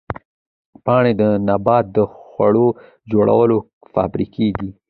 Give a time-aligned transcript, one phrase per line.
[0.85, 2.67] پاڼې د نبات د خوړو
[3.11, 3.57] جوړولو
[3.93, 4.69] فابریکې دي